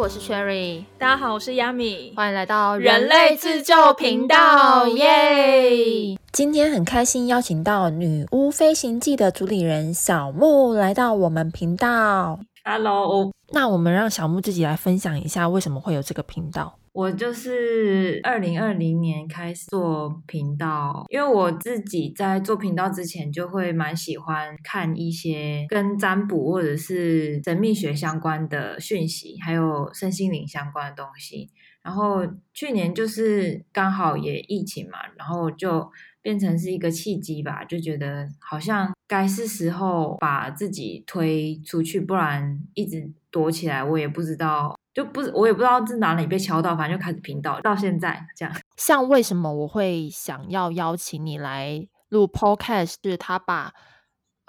[0.00, 6.16] 我是 Cherry，大家好，我是 Yami，欢迎来到人类自救频道，耶！
[6.32, 12.40] 今天很开心邀请到《女巫飞行记》的主理人小木来到我们频道。
[12.64, 16.72] Hello，那我们让小木自己来分享一下为什么会有这个频道。
[16.92, 31.50] 我就是二零二零年开始做频道，因为我自己在做频道之前就会蛮喜欢看一些跟占卜或者是神秘学相关的讯息，还有身心灵相关的东西。
[31.82, 35.88] 然后去年就是刚好也疫情嘛，然后就
[36.22, 44.76] 变成是一个契机吧，就觉得好像该是时候把自己推出去，不然一直躲起来，我也不知道。
[44.92, 48.52] 就不我也不知道是哪里被敲到，反正就开始频道到现在这样。
[48.76, 52.96] 像为什么我会想要邀请你来录 Podcast？
[53.04, 53.72] 是他把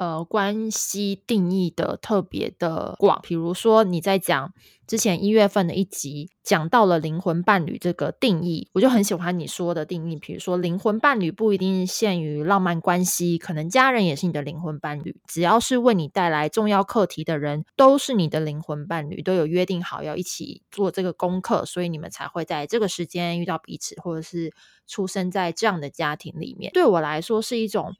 [0.01, 4.51] 呃关系定义的特别的广，比如说你在讲
[4.87, 10.15] 之前一月份的一集讲到了灵魂伴侣这个定义，我就很喜欢你说的定义。
[10.15, 24.51] 比如说灵魂伴侣不一定限于浪漫关系，可能家人也是你的灵魂伴侣，只要是为你带来重要课题的人，都是你的灵魂伴侣，都有约定好要一起做这个功课，所以你们才会在这个时间遇到彼此，或者是
[24.87, 26.71] 出生在这样的家庭里面。
[26.73, 27.93] 对我来说是一种。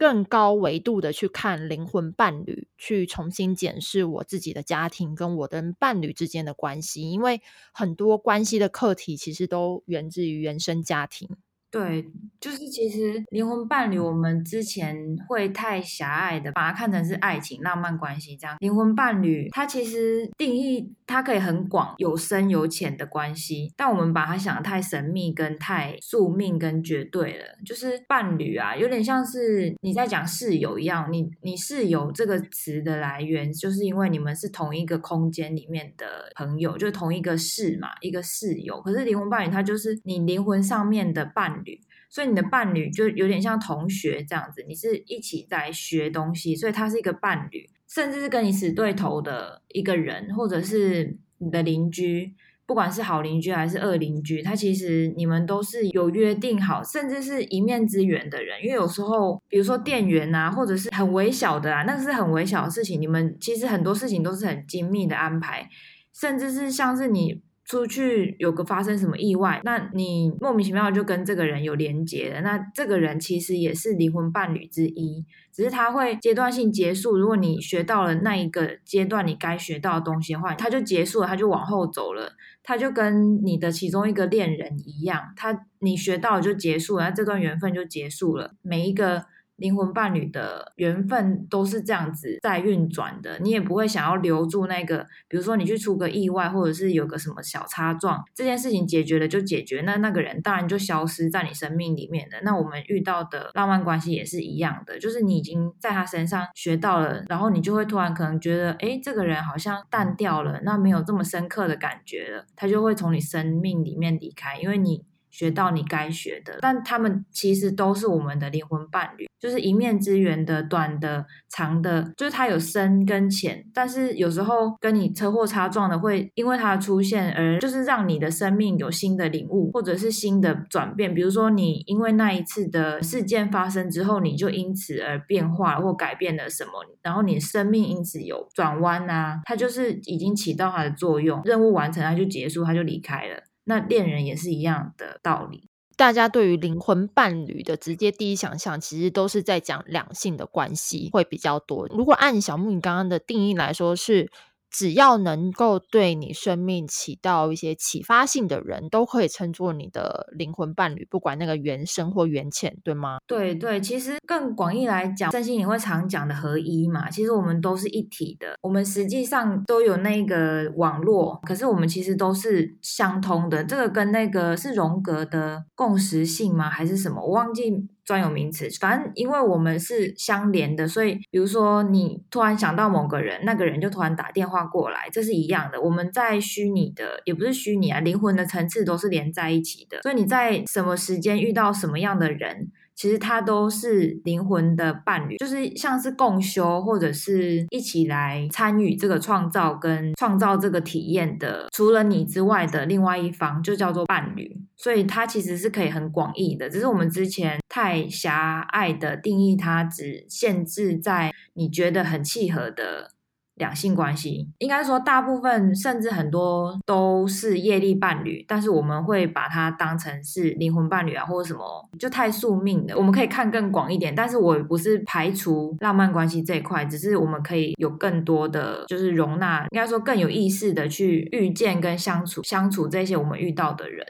[0.00, 7.42] 更高维度的去看灵魂伴侣，去重新检视我自己的家庭跟我的伴侣之间的关系，因为
[7.74, 11.28] 很多关系的课题其实都源自于原生家庭。
[11.70, 12.04] 对，
[12.40, 14.96] 就是其实灵魂伴侣，我们之前
[15.28, 18.56] 会太狭隘的把它看成是爱情、浪漫关系这样。
[18.58, 27.44] 灵魂伴侣，它其实定义它可以很广，有深有浅的关系，但我们把它想的太神秘、跟太宿命、跟绝对了。
[27.64, 31.06] 就是伴侣啊，有点像是你在讲室友一样。
[31.12, 38.80] 你你室友这个词的来源，就是因为你们是同一个空间里面的朋友，就是同一个室嘛，一个室友。
[38.82, 41.80] 可是灵魂伴侣，它就是你灵魂上面的伴侣。
[42.12, 52.34] 所以你的伴侣就有点像同学这样子，你是一起在学东西，所以他是一个伴侣，甚至是跟你死对头的一个人，或者是你的邻居，
[52.66, 58.60] 不管是好邻居还是恶邻居，他其实你们都是有约定好，甚至是一面之缘的人。
[58.60, 65.70] 因为有时候，比如说店员啊，或者是很微小的啊，那是很微小的事情，你们其实很多事情都是很精密的安排，
[66.12, 67.40] 甚至是像是你。
[67.70, 72.40] 出去有个发生什么意外，那你莫名其妙就跟这个人有连结了。
[72.40, 77.16] 那这个人其实也是灵魂伴侣之一，只是他会阶段性结束。
[77.16, 82.32] 如果你学到了那一个阶段你该学到的东西的话，他就结束了，他就往后走了。
[82.64, 88.56] 他就跟你的其中一个恋人一样，他你学到了就结束了，那这段缘分就结束了。
[88.62, 89.26] 每一个。
[89.60, 102.40] 灵魂伴侣的缘分都是这样子在运转的，你也不会想要留住那个，比如说你去出个意外，或者是有个什么小擦撞，这件事情解决了就解决，那那个人当然就消失在你生命里面的。
[102.42, 115.04] 那我们遇到的浪漫关系也是一样的，就是你已经在他身上学到了，然后你就会突然可能觉得，哎，这个人好像淡掉了，那没有这么深刻的感觉了，他就会从你生命里面离开，因为你。
[115.30, 123.64] 学到你该学的，但他们其实都是我们的灵魂伴侣，就是一面之缘的，短的、长的，就是它有深跟浅。
[123.72, 131.14] 但是有时候跟你车祸擦撞的，会因为它的出现而就是让你的生命有新的领悟，或者是新的转变。
[131.14, 143.42] 比如说你因为那一次的事件发生之后，你就因此而变化或改变了什么，然后你生命因此有转弯啊，它就是已经起到它的作用，任务完成它就结束，它就离开了。
[143.70, 145.68] 那恋人也是一样的道理。
[145.96, 151.86] 大家对于灵魂伴侣的直接第一想象，其实都是在讲两性的关系会比较多。
[151.88, 154.28] 如果按小木你刚刚的定义来说，是
[154.70, 163.18] 只要能够对你生命起到一些启发性的人，都可以称作你的灵魂伴侣，不管那个缘深或缘浅，对吗？
[163.26, 173.64] 对对，其实更广义来讲，身心灵会常讲的合一嘛，其实我们都是一体的，我们实际上都有那个网络，可是我们其实都是相通的。
[173.64, 176.70] 这个跟那个是荣格的共识性吗？
[176.70, 177.20] 还是什么？
[177.20, 177.88] 我忘记。
[178.10, 185.80] 专有名词，反正因为我们是相连的，所以比如说你突然想到某个人，那个人就突然打电话过来，这是一样的。
[185.80, 190.00] 我们在虚拟的，也不是虚拟啊，灵魂的层次都是连在一起的。
[190.02, 204.54] 所以你在什么时间遇到什么样的人，其实它都是灵魂的伴侣，就是像是共修或者是一起来参与这个创造跟创造这个体验的，除了你之外的另外一方，就叫做伴侣。
[204.76, 213.12] 所以它其实是可以很广义的，只是我们之前太狭隘的定义它，只限制在你觉得很契合的
[213.60, 214.48] 两性关系。
[214.58, 222.96] 应该说，大部分甚至很多都是业力伴侣，但是我们会把它当成是灵魂伴侣啊，或者什么，就太宿命的。
[222.96, 234.06] 我们可以看更广一点，但是我不是排除浪漫关系这一块，只是我们可以有更多的就是容纳，应该说更有意识的去遇见跟相处相处这些我们遇到的人。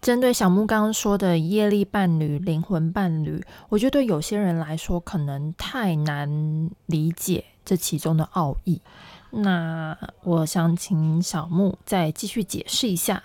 [0.00, 8.80] 针对小木刚刚说的业力伴侣、灵魂伴侣，我觉得对有些人来说可能太难理解这其中的奥义。
[9.30, 13.22] 那我想请小木再继续解释一下。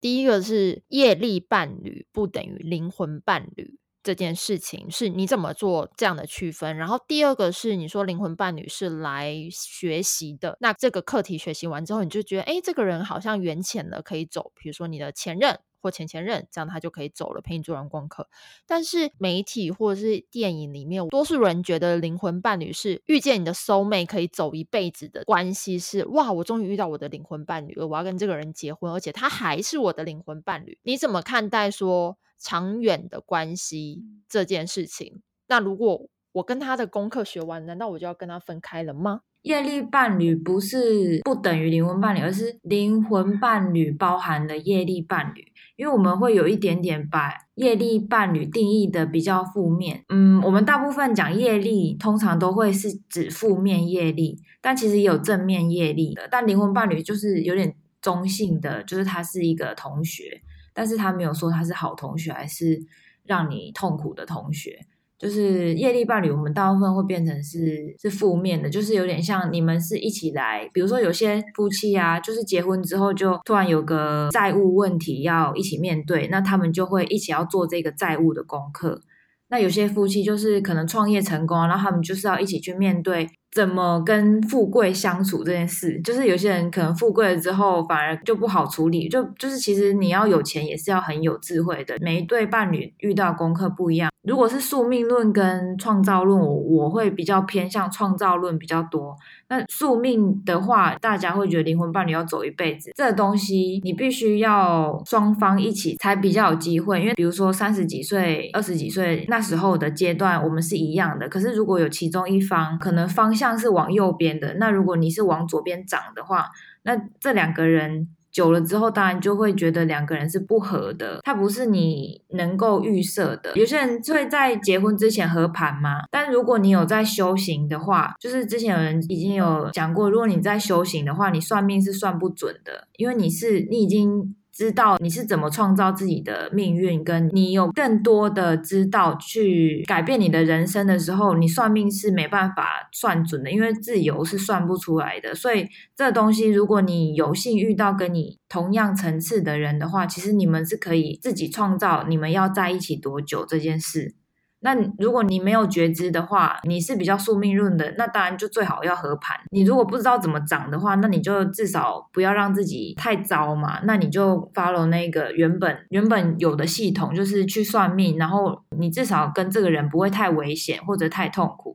[0.00, 6.76] 第一个是业力伴侣不等于灵魂伴侣这件事情，是你怎么做这样的区分？
[6.76, 14.52] 然后第二个是你说灵魂伴侣是来学习的，那这个课题学习完之后，你就觉得哎，这个人好像缘浅了，可以走。
[14.54, 15.58] 比如说你的前任。
[15.80, 18.28] 或前前任，这样他就可以走了，陪你做完功课。
[18.66, 25.78] 但是媒体或者是电影里面，多数人觉得灵魂伴侣是遇见你的 soul mate，可以走一辈子的关系。
[25.78, 30.78] 是哇，我终于遇到我的灵魂伴侣了，我要跟这个人结婚，而且他还是我的灵魂伴侣。
[30.82, 35.22] 你怎么看待说长远的关系这件事情？
[35.46, 39.22] 那如果我跟他的功课学完，难道我就要跟他分开了吗？
[39.42, 45.44] 业力伴侣不是不等于灵魂伴侣，而是灵魂伴侣包含了业力伴侣。
[45.76, 56.28] 因为我们会有一点点把业力伴侣定义的比较负面，嗯，我们大部分讲业力，通常都会是指负面业力，但其实也有正面业力的。
[56.30, 60.42] 但灵魂伴侣就是有点中性的，就是他是一个同学，
[60.74, 62.78] 但是他没有说他是好同学还是
[63.24, 64.84] 让你痛苦的同学。
[65.20, 79.02] 就是业力伴侣，我们大部分会变成是是负面的，就是有点像你们是一起来，比如说有些夫妻啊，就是结婚之后就突然有个债务问题要一起面对，那他们就会一起要做这个债务的功课。
[79.50, 86.00] 那有些夫妻就是可能创业成功，然后他们就是要一起去面对怎么跟富贵相处这件事。
[86.02, 91.96] 就是有些人可能富贵了之后反而就不好处理，就就是其实你要有钱也是要很有智慧的。
[92.00, 94.10] 每一对伴侣遇到功课不一样。
[94.22, 99.16] 如果是宿命论跟创造论，我我会比较偏向创造论比较多。
[99.48, 107.00] 那宿命的话，大家会觉得灵魂伴侣要走一辈子，这东西你必须要双方一起才比较有机会。
[107.00, 111.26] 因为比如说三十几岁、二十几岁那时候的阶段，我们是一样的。
[111.26, 116.50] 可是如果有其中一方可能方向是往右边的，那如果你是往左边长的话，
[116.82, 118.08] 那这两个人。
[118.32, 123.52] 久了之后，当然就会觉得两个人是不合的，它不是你能够预设的。
[123.56, 134.36] 有些人会在结婚之前合盘嘛，但如果你有在修行的话，就是之前有人已经有讲过，如果你在修行的话，你算命是算不准的，因为你是你已经。
[134.60, 145.34] 知道你是怎么创造自己的命运，跟你有更多的知道去改变你的人生的时候，你算命是没办法算准的，因为自由是算不出来的。
[145.34, 145.66] 所以
[145.96, 154.14] 这东西，如果你有幸遇到跟你同样层次的人的话，其实你们是可以自己创造你们要在一起多久这件事。
[154.60, 159.36] 那如果你没有觉知的话，你是比较宿命论的，那当然就最好要和盘。
[159.50, 163.80] 你如果不知道怎么涨的话，那你就至少不要让自己太糟嘛。
[163.84, 171.69] 那你就 follow 那个原本原本有的系统，就是去算命，然后你至少跟这个人不会太危险或者太痛苦。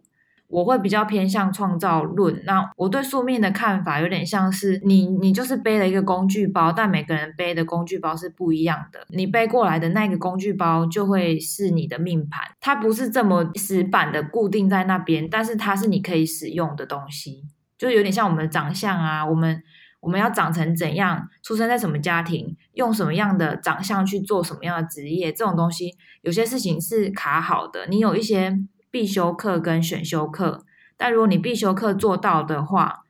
[0.56, 2.42] 我会比较偏向创造论。
[2.46, 9.06] 那我对宿命的看法有点像是你，你就是背了一个工具包，但每个人背的工具包是不一样的。
[9.10, 17.44] 你背过来的那个工具包就会是你的命盘，它不是这么死板的固定在那边，但是它是你可以使用的东西，
[17.78, 19.62] 就有点像我们的长相啊，我们
[20.00, 27.88] 我们要长成怎样，出生在什么家庭，用什么样的长相去做什么样的职业，这种东西有些事情是卡好的。
[27.88, 28.58] 你有一些。
[28.96, 30.64] 必修课跟选修课，
[30.96, 33.04] 但如果你必修课做到的话，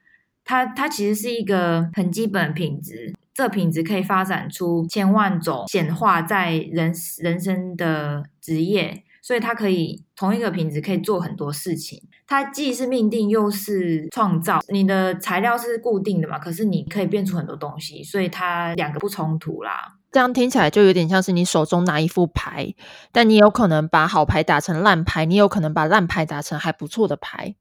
[0.44, 12.01] 它它其实是一个很基本品质，这品质可以发展出千万种显化在人人生的职业，所以它可以同一个品质可以做很多事情。
[12.25, 20.00] 它既是命定又是创造，你的材料是固定的嘛，可是你可以变出很多东西，所以它两个不冲突啦。
[20.15, 22.74] 这样听起来就有点像是你手中拿一副牌，
[23.12, 27.55] 但你有可能把好牌打成烂牌，你有可能把烂牌打成还不错的牌。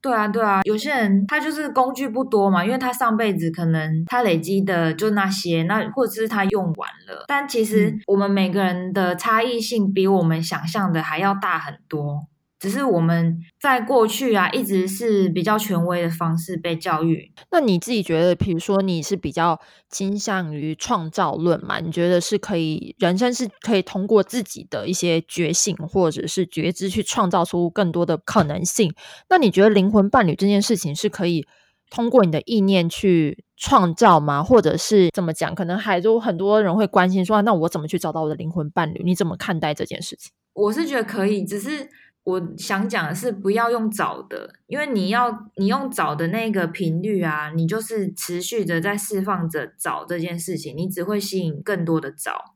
[0.00, 7.24] 对啊，对啊，有些人他就是工具不多嘛，因为他上辈子可能他累积的就那些，那或者是他用完了。
[7.26, 12.28] 但其实我们每个人的差异性比我们想象的还要大很多。
[12.60, 17.32] 只是我们在过去啊，一直是比较权威的方式被教育。
[17.50, 21.80] 那你自己觉得，比如说你是比较倾向于创造论嘛？
[21.80, 28.92] 你觉得是可以，人生是可以通过自己的一些觉醒或者是觉知去创造出更多的可能性？
[29.30, 31.46] 那你觉得灵魂伴侣这件事情是可以
[31.88, 34.42] 通过你的意念去创造吗？
[34.42, 35.54] 或者是怎么讲？
[35.54, 39.00] 可能还有很多人会关心说，那我怎么去找到我的灵魂伴侣？
[39.02, 40.30] 你怎么看待这件事情？
[40.52, 41.88] 我是觉得可以，只是
[42.30, 52.54] 我想讲的是，不要用找的，因为你要你用找的那个频率啊，你就是持续的在释放着找这件事情，你只会吸引更多的找，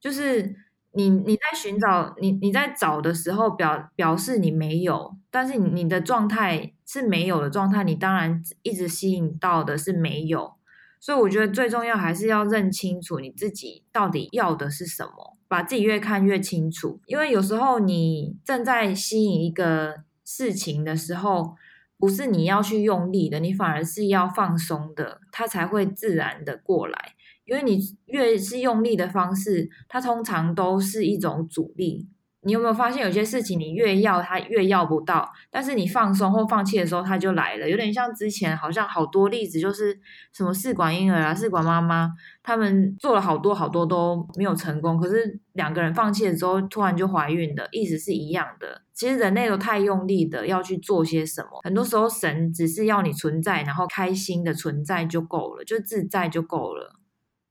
[0.00, 0.56] 就是
[0.92, 10.54] 你你在寻找你你在找的时候表表示你没有，但是你你的状态是没有的状态，你当然一直吸引到的是没有，
[11.00, 15.35] 所以我觉得最重要还是要认清楚你自己到底要的是什么。
[15.48, 21.54] 把自己越看越清楚，因为有时候你正在吸引一个事情的时候，
[21.98, 27.12] 不是你要去用力的，你反而是要放松的，它才会自然的过来。
[27.44, 32.08] 因为你越是用力的方式，它通常都是一种阻力。
[32.46, 37.68] 你有没有发现，有些事情你越要它越要不到，但是你放松或放弃的时候，它就来了。
[37.68, 39.98] 有点像之前好像好多例子，就是
[40.32, 42.08] 什么试管婴儿啊、试管妈妈，
[42.44, 48.82] 他们做了好多好多都没有成功，可是两个人放弃了之后，突然就怀孕的，意思是一样的。
[48.94, 56.92] 其实人类都太用力的要去做些什么，很多时候神只是要你存在，然后开心的存在就够了，就自在就够了，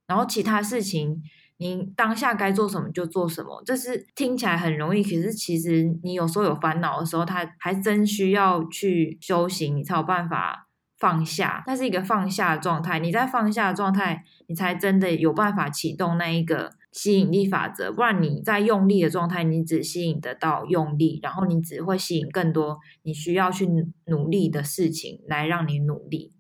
[0.08, 1.22] 然后其他事情。
[1.58, 10.68] 你当下该做什么就做什么，这是听起来很容易，可是其实你有时候有烦恼的时候，他还真需要去修行，你才有办法
[11.00, 11.64] 放下。
[11.66, 17.90] 那是一个放下的状态，你在放下的状态，你才真的有办法启动那一个吸引力法则。
[17.90, 23.66] 不然你在用力的状态，你只吸引得到用力，然后你只会吸引更多你需要去
[24.08, 26.34] 努力的事情来让你努力。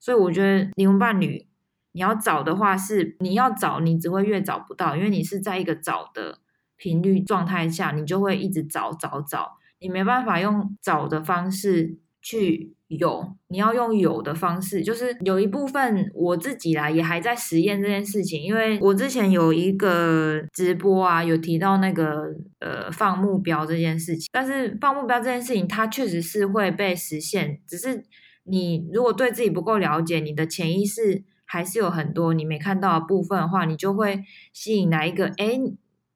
[0.00, 1.51] 所以我觉得灵魂伴侣。
[1.92, 6.38] 你要找的话是你要找，你只会越找不到，因为你是在一个找的
[6.76, 14.82] 频率状态下，你就会一直找找找，你没办法用找的方式去有，你要用有的方式。
[14.82, 28.02] 就是有一部分我自己啦，也还在实验这件事情，因为我之前有一个直播啊，有提到那个呃放目标这件事情，但是放目标这件事情，它确实是会被实现，只是
[28.44, 31.24] 你如果对自己不够了解，你的潜意识。
[31.52, 35.60] 还是有很多你没看到的部分的话，你就会吸引来一个哎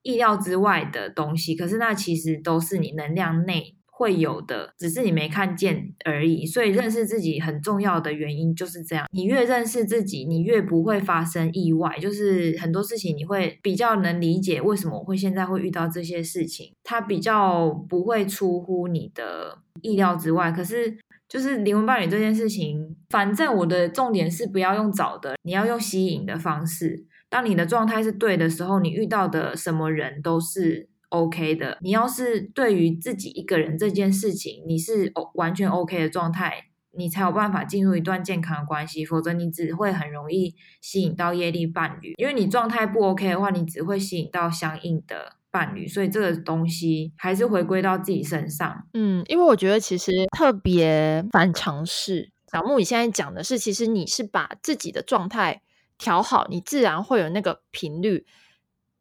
[0.00, 1.54] 意料之外的东西。
[1.54, 6.46] 可是那其实都是你能量内会有的，只是你没看见而已。
[6.46, 9.06] 所以认识自己很重要的原因就是这样。
[9.12, 11.98] 你越认识自己，你越不会发生意外。
[12.00, 20.50] 就是很多事情你会比较能理解为什么我会现在会遇到这些事情，它比较不会出乎你的意料之外。
[20.50, 20.96] 可是。
[21.28, 27.04] 就是灵魂伴侣这件事情，反正我的重点是不要用找的，你要用吸引的方式。
[27.28, 31.78] 当你的状态是对的时候，你遇到的什么人都是 OK 的。
[31.82, 36.66] 你要是对于自己一个人这件事情，你是完全 OK 的状态，
[36.96, 39.04] 你才有办法进入一段健康的关系。
[39.04, 45.36] 否则你只会很容易吸引到业力伴侣，因为你状态不 OK 的话，你只会吸引到相应的。
[45.56, 48.86] 伴侣，所以这个东西还是回归到自己身上。
[48.92, 52.30] 嗯，因为我觉得其实特别反常识。
[52.52, 55.62] 小木，你现在讲的是，其实你是把自己的状态
[55.96, 58.26] 调好，你自然会有那个频率。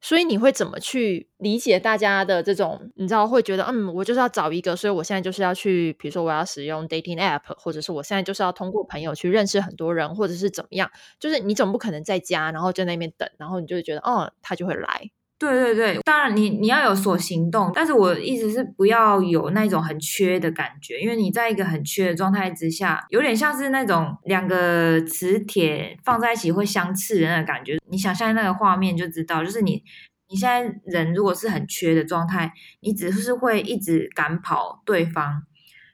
[0.02, 2.92] 所以你会怎么去理解大家的这种？
[2.96, 10.92] 你知道会觉得，嗯，我就是要找一个，所以我现在就是要去，比如说我要使用 dating app，或者是我现在就是要通过朋友去认识很多人，或者是怎么样？
[11.20, 15.10] 就是你总不可能在家，然后在那边等，然后你就会觉得，哦，他就会来。
[15.38, 27.78] 对对对，当然你你要有所行动，但是我意思是不要有那种很缺的感觉，因为你在一个很缺的状态之下，有点像是那种两个磁铁放在一起会相斥的那个感觉。
[27.90, 29.84] 你想象那个画面就知道，就是你
[30.30, 35.44] 你现在人如果是很缺的状态，你只是会一直赶跑对方，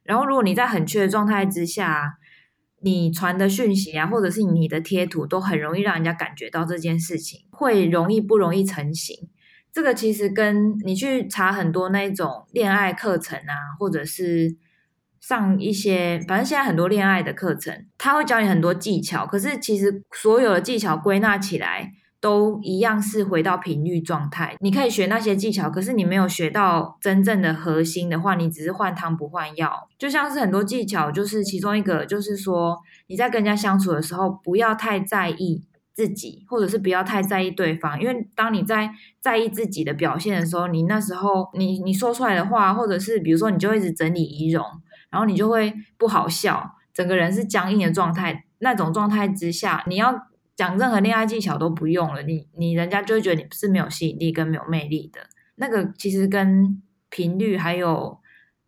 [0.04, 2.20] 然后如果你在很缺的状态之下，
[2.84, 7.42] 你传的讯息啊，或者是你的贴图，都很容易让人家感觉到这件事情。
[7.52, 9.30] 会容易不容易成型？
[9.74, 14.56] 这个其实跟你去查很多那种恋爱课程啊，或者是
[15.20, 19.26] 上一些，反正现在很多恋爱的课程，他会教你很多技巧。
[19.26, 24.56] 可是其实所有的技巧归纳起来，都一样是回到频率状态。
[24.60, 29.88] 你可以学那些技巧，可是你没有学到真正的核心的话，你只是换汤不换药。
[29.98, 35.64] 就像是很多技巧，就是其中一个，就是说你在跟人家相处的时候，不要太在意。
[35.94, 44.64] 自己，或者是不要太在意对方，因为当你在在意自己的表现的时候，你那时候你你说出来的话，或者是比如说你就一直整理仪容，
[45.10, 48.46] 然后你就会不好笑，整个人是僵硬的状态。
[48.64, 55.22] 那种状态之下，你要讲任何恋爱技巧都不用了，你你人家就觉得你是没有吸引力跟没有魅力的。
[55.56, 56.80] 那个其实跟
[57.10, 58.20] 频率还有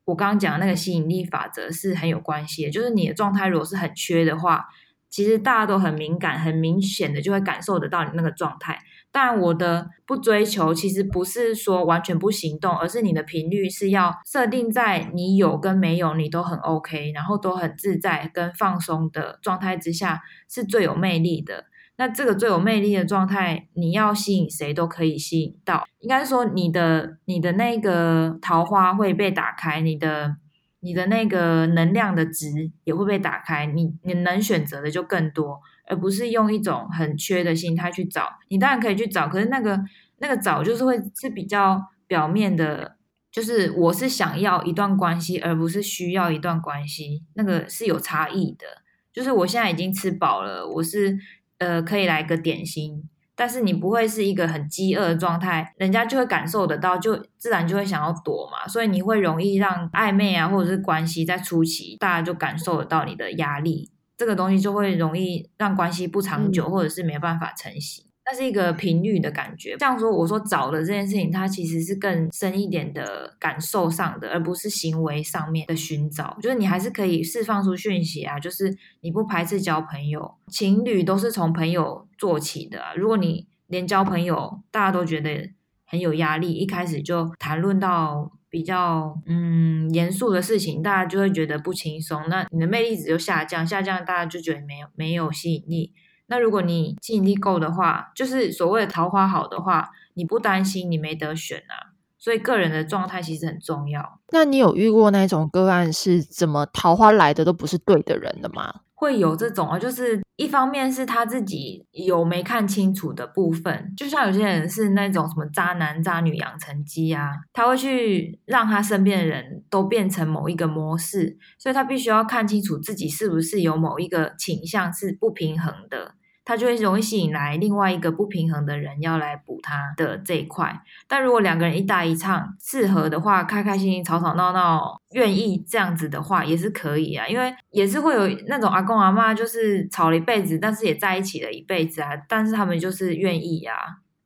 [0.06, 2.72] 我刚刚讲的那个吸引力法则是很有关系的。
[2.72, 4.66] 就是你的状态如果是很缺的话，
[5.14, 8.80] 其实大家都很敏感，很明显的就会感受得到你那个状态。
[9.12, 21.66] 但我的不追求，其实不是说完全不行动，而是你的频率是要设定在你有跟没有你都很 OK，然后都很自在跟放松的状态之下，是最有魅力的。
[21.96, 25.84] 那这个最有魅力的状态，你要吸引谁都可以吸引到。
[26.00, 30.38] 应该说，你的你的那个桃花会被打开，你的
[30.84, 35.60] 你的那个能量的值也会被打开，你你能选择的就更多。
[35.86, 39.78] 而不是用一种很缺的心态去找，你当然可以去找，可是那个
[40.20, 42.96] 那个找就是会是比较表面的，
[43.30, 48.66] 就是我是想要一段关系，而不是需要一段关系，那个是有差异的。
[49.12, 51.18] 就是我现在已经吃饱了，我是
[51.58, 53.04] 呃可以来个点心，
[53.36, 63.92] 但是你不会是一个很饥饿的状态，人家就会感受得到，就自然就会想要躲嘛，所以你会容易让暧昧啊或者是关系在初期，大家就感受得到你的压力。
[64.16, 68.06] 这个东西就会容易让关系不长久，或者是没办法成型。
[68.26, 69.76] 那是一个频率的感觉。
[69.78, 76.38] 这样说，我说找的这件事情，它其实是更深一点的感受上的，而不是行为上面的寻找。
[76.42, 82.82] 就是你还是可以释放出讯息啊，就是你不排斥交朋友，情侣都是从朋友做起的。
[82.96, 85.52] 如果你连交朋友大家都觉得
[85.86, 88.32] 很有压力，一开始就谈论到。
[88.54, 95.92] 比较嗯严肃的事情，大家就会觉得不轻松，那你的魅力值就下降，下降大家就觉得没有没有吸引力。
[96.34, 101.94] 那如果你吸引力够的话，就是所谓的桃花好的话，你不担心你没得选啊。
[102.18, 104.20] 所以个人的状态其实很重要。
[104.32, 108.82] 那你有遇过那种个案是怎么桃花来的都不是对的人的吗？
[108.96, 126.16] 会有这种啊，就是一方面是他自己有没看清楚的部分，就像有些人是那种什么渣男渣女养成机啊，他会去让他身边的人都变成某一个模式，所以他必须要看清楚自己是不是有某一个倾向是不平衡的。
[126.46, 130.78] 他就会容易吸引来另外一个不平衡的人要来补他的这一块。
[131.08, 137.26] 但如果两个人一搭一唱，适合的话，开开心心、吵吵闹闹，愿意这样子的话，也是可以啊。
[137.26, 142.10] 因为也是会有那种阿公阿妈，就是吵了一辈子，但是也在一起了一辈子啊。
[142.28, 143.76] 但是他们就是愿意啊，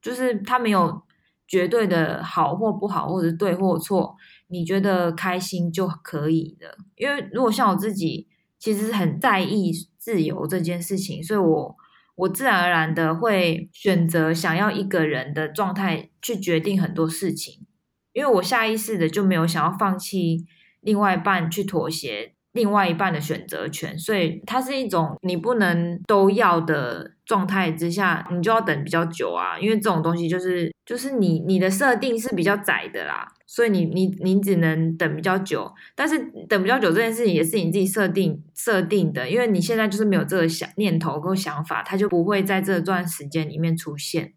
[0.01, 1.03] 就是他没有
[1.47, 4.15] 绝对的好或不好，或者是对或错，
[4.47, 6.75] 你觉得开心就可以的。
[6.95, 8.27] 因为如果像我自己，
[8.57, 11.75] 其实很在意自由这件事情，所以我。
[12.17, 17.67] 我自然而然的会选择想要一个人的状态去决定很多事情，
[18.11, 20.47] 因为我下意识的就没有想要放弃
[20.81, 33.25] 另外一半去妥协另外一半的选择权，所以它是一种你不能都要的状态之下，你就要等比较久啊，因为这种东西就是就是你你的设定是比较窄的啦。
[33.49, 44.33] 所以你你你只能等比较久，但是等比较久这件事情也是你自己设定设定的，因为你现在就是没有这个想念头跟想法，它就不会在这段时间里面出现。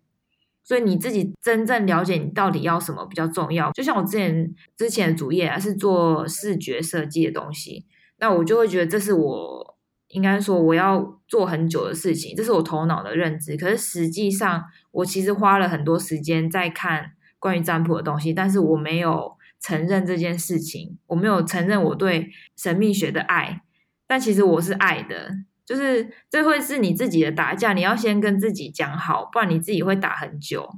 [0.63, 3.73] 所以你自己真正了解你到底要什么比较重要。
[3.73, 7.87] 就像我之前之前的主业啊是做视觉设计的东西，
[8.21, 9.77] 那我就会觉得这是我
[10.09, 13.57] 应该说我要做很久的事情，这是我头脑的认知。
[13.57, 17.13] 可是实际上我其实花了很多时间在看。
[17.43, 23.63] 关于占卜的东西，但是我没有承认这件事情，我没有承认我对神秘学的爱，
[24.07, 25.31] 但其实我是爱的，
[25.65, 30.69] 就是这会是你自己的打架，你要先跟自己讲好，不然你自己会打很久。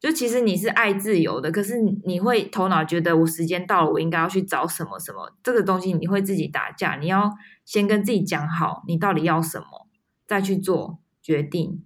[0.00, 7.30] 就其实你是爱自由的，可是你会头脑觉得我时间到了，我应该要去找什么什么这个东西，你会自己打架，你要
[7.66, 9.86] 先跟自己讲好，你到底要什么，
[10.26, 11.84] 再去做决定。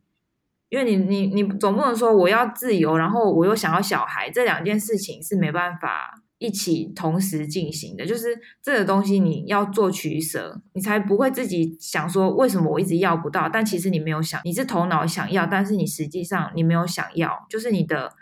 [0.69, 8.05] 因为你你你总不能说我要自由，然后我又想要小孩，这两件事情是没办法一起同时进行的。
[8.05, 18.13] 就是这个东西你要做取舍，你才不会自己想说为什么我一直要不到，但其实你没有想，你是头脑想要，但是你实际上你没有想要，就是你的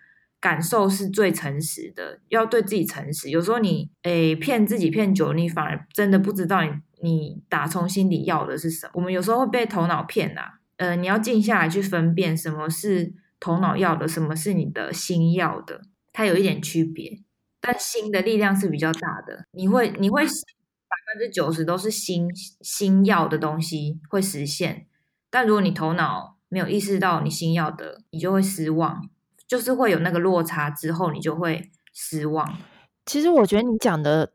[0.40, 3.30] 感受是最诚实的，要对自己诚实。
[3.30, 6.70] 有时候你诶骗自己骗久，你反而真的不知道你
[7.02, 8.92] 你打从心里要的是什么。
[8.94, 10.42] 我们有时候会被头脑骗呐。
[10.78, 17.20] 呃，你要静下来去分辨什么是头脑要的，什么是你的心要的，它有一点区别。
[17.62, 22.28] 但心的力量是比较大的，你会你会百分之九十都是心
[22.60, 24.86] 心要的东西会实现。
[25.30, 29.08] 但如果你头脑没有意识到你心要的，你就会失望，
[29.46, 32.58] 就是会有那个落差之后，你就会失望。
[33.06, 34.30] 其实我觉得你讲的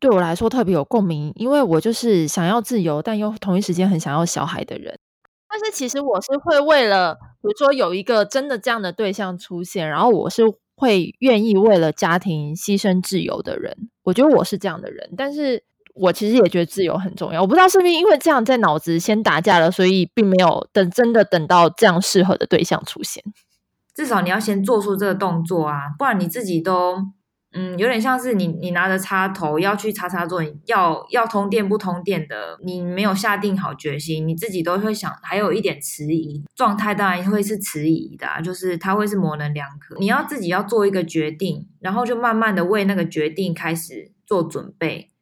[0.00, 4.98] 对我来说特别有共鸣，因为我就是想要自由，但又同一时间很想要小孩的人。
[5.48, 10.42] 但是其实我是会为了，比如说有一个真的这样的对象出现，然后我是
[10.74, 13.90] 会愿意为了家庭牺牲自由的人。
[14.02, 15.62] 我觉得我是这样的人，但是
[15.94, 17.40] 我其实也觉得自由很重要。
[17.40, 23.22] 我不知道是不是因为这样在脑子先打架了，所以并没有等真的等到这样适合的对象出现。
[23.94, 26.96] 至少你要先做出这个动作啊，不然你自己都。
[27.54, 39.96] 嗯，有点像是你，你拿着插头要去插插座，你要要通电不通电的，你没有下定好决心，你自己都会想，还有一点迟疑状态，当然会是迟疑的，就是它会是模棱两可。
[40.00, 45.12] 你要自己要做一个决定，然后就慢慢的为那个决定开始做准备。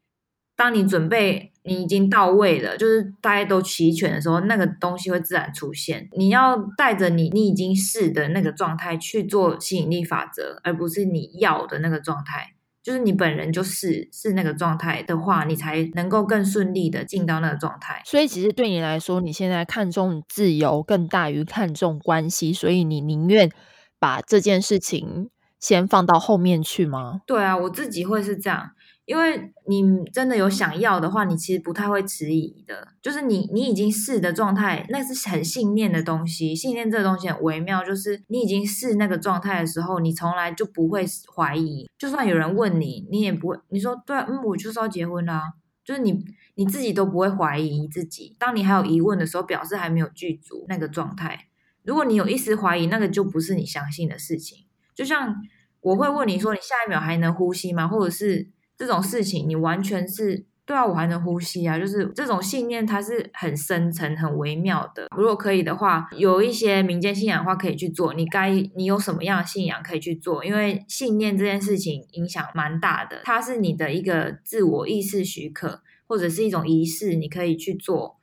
[0.62, 6.09] 当你准备你已经到位了，就是大家都齐全的时候，那个东西会自然出现。
[6.12, 12.55] 你要带着你你已经是的那个状态去做吸引力法则，而不是你要的那个状态。
[12.81, 18.01] 就是你本人就是是那个状态的话，你才能够更顺利的进到那个状态。
[18.05, 23.51] 所以其实对你来说，你现在看重自由更大于看重关系，所以你宁愿
[23.98, 27.22] 把这件事情先放到后面去吗？
[27.27, 28.70] 对啊，我自己会是这样。
[29.05, 32.87] 因为你真的有想要的话，你其实不太会迟疑的。
[33.03, 36.55] 就是你，你已经是的状态，那是很信念的东西。
[36.55, 41.91] 信念这个东西很微妙，就是你已经是那个状态的时候，你从来就不会怀疑。
[41.99, 45.55] 就算有人问你，你也不会，你说对，嗯，我就是要结婚啦。
[45.85, 48.37] 就是你你自己都不会怀疑自己。
[48.38, 51.49] 当你还有疑问的时候，表示还没有具足那个状态。
[51.83, 54.67] 如果你有一丝怀疑，那个就不是你相信的事情。
[54.95, 55.35] 就像
[55.81, 57.88] 我会问你说，你下一秒还能呼吸吗？
[57.88, 58.49] 或者是？
[58.83, 65.07] 这种事情，你完全是对啊，我还能呼吸啊，就是这种信念，它是很深层、很微妙的。
[65.16, 68.12] 如果可以的话，有一些民间信仰的话，可以去做。
[68.12, 70.45] 你该你有什么样的信仰可以去做？
[70.45, 78.16] 因为信念这件事情影响蛮大的，它是你的一个自我意识许可，或者是一种仪式，你可以去做。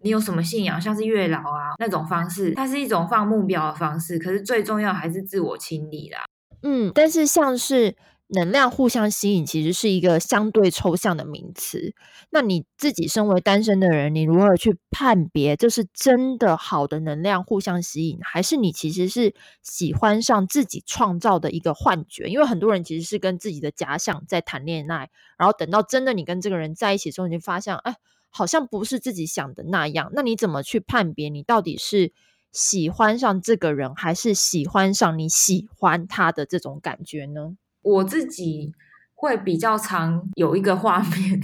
[0.00, 4.18] 你有什么信仰，像是月老啊那种方式，它是一种放目标的方式。
[4.18, 6.24] 可是最重要还是自我清理啦。
[6.62, 7.94] 嗯，但是像是。
[8.28, 11.94] 能量互相吸引其实是一个相对抽象的名词。
[12.30, 22.26] 那你自己身为单身的人，你如何去判别这是真的好的能量互相吸引，还是你其实是喜欢上自己创造的一个幻觉？
[22.26, 25.08] 因为很多人其实是跟自己的假想在谈恋爱，
[25.38, 27.94] 然后等到真的你跟这个人在一起之后，你就发现，哎，
[28.30, 30.10] 好像不是自己想的那样。
[30.12, 32.12] 那你怎么去判别你到底是
[32.50, 37.56] 喜欢上这个人，还是喜欢上你喜欢他的这种感觉呢？
[37.86, 38.72] 我自己
[39.14, 41.40] 会比较常有一个画面，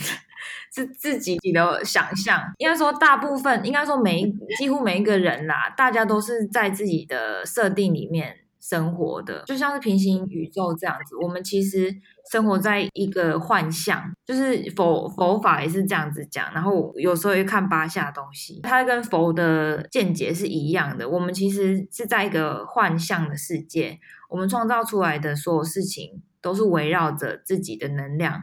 [0.75, 2.53] 是自己的想象。
[2.59, 11.17] 应该说，大部分应该说每一几乎每一个人啦，大家都是在自己的设定里面生活的，就像是平行宇宙这样子。
[11.23, 11.95] 我们其实
[12.31, 16.53] 生活在一个幻象，就是佛佛法也是这样子讲。
[16.53, 21.09] 然后有时候会看八下东西，它跟佛的见解是一样的。
[21.09, 26.23] 我们其实是在一个幻象的世界，我们创造出来的所有事情。
[26.43, 28.43] 都是围绕着自己的能量，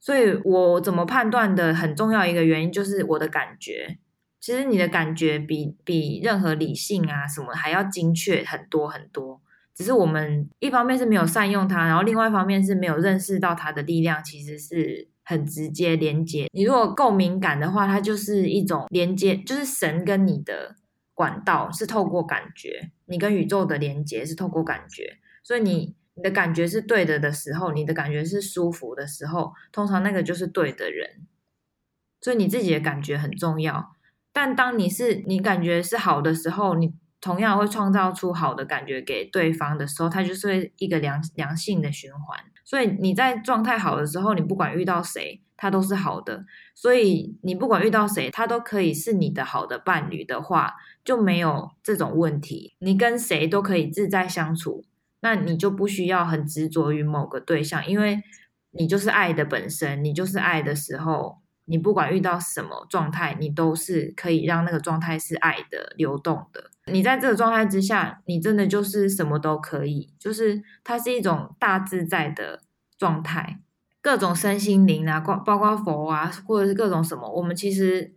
[0.00, 3.98] 所以我怎么判断的很重要一个原因就是我的感觉。
[4.38, 9.40] 其实你的感觉比比任何理性啊什么还要精确很多很多。
[9.74, 16.48] 只是我们一方面是没有善用它，然后另外一方面是没有认识到它的力量，其实是很直接连接。
[16.52, 20.76] 你如果够敏感的话，它就是一种连接，就是神跟你的
[21.14, 25.96] 管道是透过感觉，你跟宇宙的连接是透过感觉，所以你。
[26.16, 31.26] 你的感觉是对的的时候，你的感觉是舒服的时候，通常那个就是对的人。
[32.20, 33.94] 所以你自己的感觉很重要。
[34.32, 42.38] 但当你是你感觉是好的时候，你同样会创造出好的感觉给对方的时候，它就是一个良良性的循环。
[42.64, 46.44] 所以你在状态好的时候，你不管遇到谁，他都是好的。
[46.74, 50.74] 所以你不管遇到谁，他都可以是你的好的伴侣的话，
[51.04, 52.74] 就没有这种问题。
[52.78, 54.84] 你跟谁都可以自在相处。
[55.24, 58.22] 那你就不需要很执着于某个对象，因为
[58.72, 66.70] 你就是爱的本身，你就是爱的时候，你不管遇到什么状态，你都是可以让那个状态是爱的流动的。
[66.92, 72.60] 你在这个状态之下，你真的就是什么都可以，就是它是一种大自在的
[72.98, 73.60] 状态。
[74.02, 78.12] 各种身心灵啊，包包括佛啊，或者是各种什么，我们其实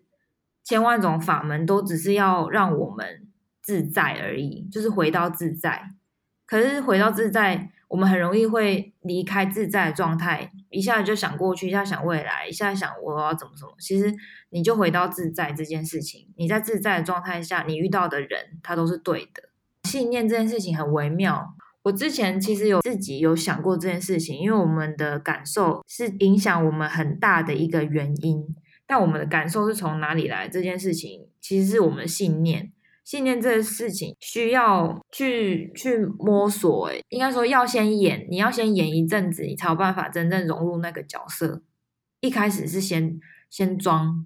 [0.65, 3.29] 千万种法门都只是要让我们
[3.61, 5.93] 自在而已，就是回到自在。
[6.47, 13.75] 可是回到自在，我们很容易会离开自在的状态，一下子就想过去，一下想未来，一下想我要怎么怎么。
[13.79, 14.11] 其实
[14.49, 19.43] 你就回到自在这件事情，你在自在的状态下，你遇到的人他都是对的。
[19.83, 28.55] 信念这件事情很微妙，我之前其实有自己有想过这件事情，因为我们的感受是影响我们很大的一个原因。
[28.89, 30.47] 但我们的感受是从哪里来？
[30.47, 32.71] 这件事情其实是我们的信念。
[33.07, 41.63] 信念这个事情需要去去摸索，诶，应该说要先演，你要先演一阵子，你才有办法真正融入那个角色。
[42.19, 43.17] 一开始是先
[43.49, 44.25] 先装。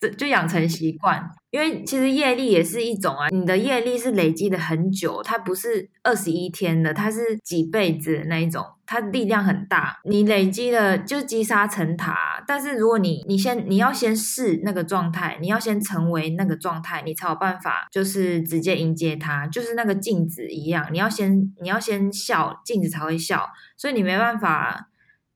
[0.00, 12.42] 这就养成习惯，因为其实业力也是一种啊，你的业力是累积的很久，它不是二十一天的，它是几辈子的那一种，它力量很大，你累积的就积沙成塔。
[12.46, 24.86] 但是如果你你先你要先试那个状态，你要先成为那个状态，你才有办法就是直接迎接它，就是那个镜子一样，你要先你要先笑，镜子才会笑，所以你没办法。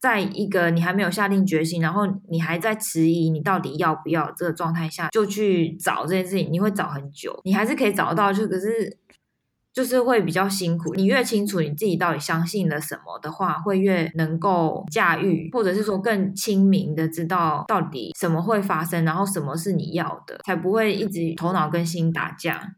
[0.04, 7.40] 在一个你还没有下定决心，然后你还在迟疑，你到底要不要这个状态下，就去找这件事情，你会找很久。
[7.42, 8.98] 你还是可以找到，就可是
[9.72, 10.92] 就是会比较辛苦。
[10.92, 22.74] 你越清楚你自己到底相信了什么的话，会越能够驾驭，或者是说更清明的知道到底什么会发生，然后什么是你要的，才不会一直头脑跟心打架。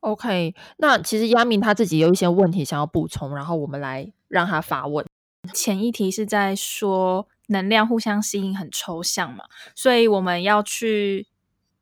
[0.00, 5.07] OK，那其实亚明他自己有一些问题想要补充，然后我们来让他发问。
[5.52, 11.26] 前一题是在说能量互相吸引很抽象嘛，所以我们要去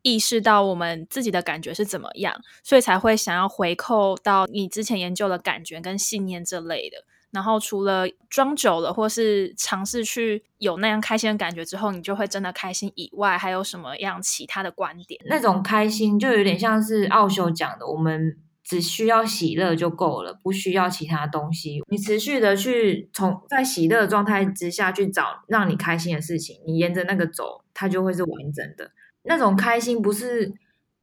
[0.02, 7.04] 意识到我们自己的感觉是怎么样，所以才会想要回扣到你之前研究的感觉跟信念这类的。
[7.32, 15.20] 然后除了装久了或是尝试去有那样开心的感觉之后，你就会真的开心以外，还有什么样其他的观点？
[15.26, 18.38] 那种开心就有点像是奥修讲的，我们。
[18.66, 21.80] 只需要喜乐就够了，不需要其他东西。
[21.88, 28.90] 你持续的去从在喜乐状态之下去找让你开心的事情，你沿着那个走，它就会是完整的。
[29.22, 30.52] 那种开心不是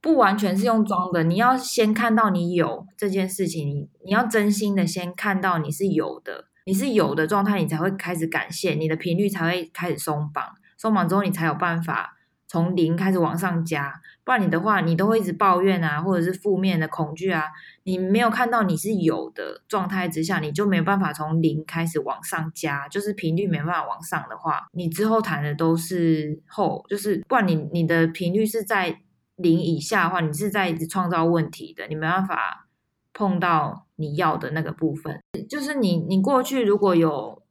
[0.01, 10.43] 不完全是用装的，你要先看到你有这件事情，你你要真心的先看到你是有的，你是有的状态，你才会开始感谢，你的频率才会开始松绑，
[10.77, 12.17] 松绑之后你才有办法。
[12.45, 17.43] 从零开始往上加，不然你的话，你都会一直抱怨啊，或者是负面的恐惧啊。
[17.83, 29.01] 你没有看到你是有的状态之下，你就没有办法从零开始往上加，就是频率没办法往上的话，你之后谈的都是后，就是不然你你的频率是在
[29.35, 32.67] 零以下的话，你是在一直创造问题的，你没办法
[33.13, 35.19] 碰到你要的那个部分。
[35.49, 37.43] 就是你你过去如果有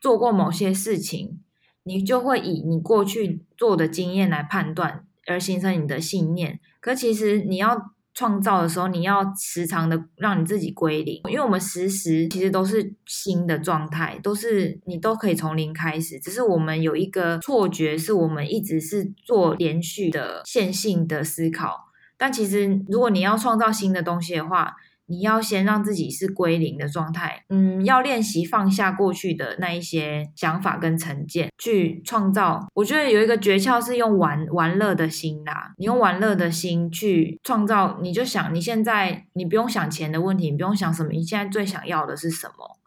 [0.00, 1.40] 做过某些事情。
[1.84, 6.58] 你就会以你过去做的经验来判断，而形成你的信念。
[6.80, 7.80] 可其实你要
[8.12, 16.18] 创造的时候，你要时常的让你自己归零，因为我们时时其实都是新的状态，都是你都可以从零开始。
[16.18, 21.88] 只是我们有一个错觉，是我们一直是做连续的线性的思考。
[22.18, 24.74] 但其实，如果你要创造新的东西的话，
[25.10, 32.68] 你要先让自己是归零的状态，嗯，要练习放下过去的那一些想法跟成见，去创造。
[32.74, 42.78] 我觉得有一个诀窍是用玩玩乐的心啦，你用玩乐的心去创造，你就想你现在你不用想钱的问题，你不用想什么，你现在最想要的是什么，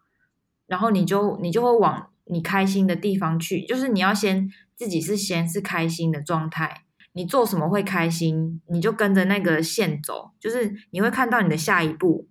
[0.66, 6.83] 然后你就你就会往你开心的地方去，就是你要先自己是先是开心的状态。
[7.14, 12.28] 你做什么会开心，你就跟着那个线走，就是你会看到你的下一步。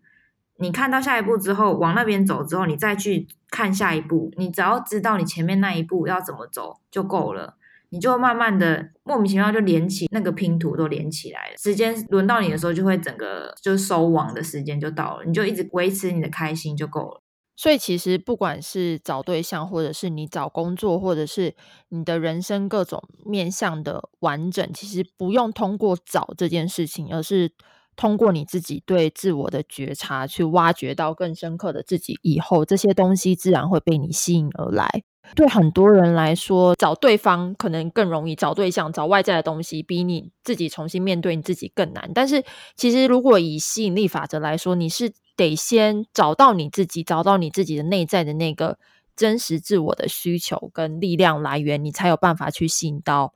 [0.58, 4.30] 你看到下一步之后，往那边走之后，你再去看下一步。
[4.36, 7.56] 你只要知道你前面那一步要怎么走就够了，
[7.88, 11.56] 你就慢慢的莫名其妙就连起那个拼图都连起来了。
[11.56, 17.21] 时间轮到你的时候，就会整个就收网的时间就到了，你就一直维持你的开心就够了。
[17.62, 21.54] 所以其实不管是找对象，或者是你找工作，或者是
[21.90, 27.52] 你的人生各种面向的完整，其实不用通过找这件事情，而是
[27.94, 35.04] 通过你自己对自我的觉察，去挖掘到更深刻的自己，以后这些东西自然会被你吸引而来。
[35.36, 42.10] 对很多人来说，找对方可能更容易，找对象、找外在的东西，比你自己重新面对你自己更难。
[42.12, 42.42] 但是，
[42.74, 48.78] 其实如果以吸引力法则来说，你是得先找到你自己，找到你自己的内在的那个
[49.16, 53.34] 真实自我的需求跟力量来源，你才有办法去吸引到。